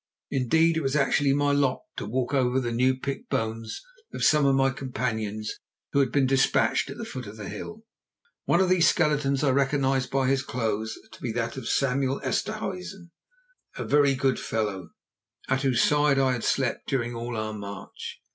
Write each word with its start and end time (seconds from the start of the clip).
Indeed, 0.31 0.77
it 0.77 0.81
was 0.81 0.95
actually 0.95 1.31
my 1.31 1.51
lot 1.51 1.83
to 1.97 2.07
walk 2.07 2.33
over 2.33 2.59
the 2.59 2.71
new 2.71 2.95
picked 2.95 3.29
bones 3.29 3.83
of 4.15 4.23
some 4.23 4.47
of 4.47 4.55
my 4.55 4.71
companions 4.71 5.59
who 5.91 5.99
had 5.99 6.11
been 6.11 6.25
despatched 6.25 6.89
at 6.89 6.97
the 6.97 7.05
foot 7.05 7.27
of 7.27 7.37
the 7.37 7.47
hill. 7.47 7.85
One 8.45 8.59
of 8.59 8.67
these 8.67 8.87
skeletons 8.87 9.43
I 9.43 9.51
recognised 9.51 10.09
by 10.09 10.27
his 10.27 10.41
clothes 10.41 10.97
to 11.11 11.21
be 11.21 11.31
that 11.33 11.55
of 11.55 11.69
Samuel 11.69 12.19
Esterhuizen, 12.21 13.11
a 13.77 13.83
very 13.85 14.15
good 14.15 14.39
fellow, 14.39 14.89
at 15.47 15.61
whose 15.61 15.83
side 15.83 16.17
I 16.17 16.31
had 16.31 16.43
slept 16.43 16.87
during 16.87 17.13
all 17.13 17.37
our 17.37 17.53
march. 17.53 18.19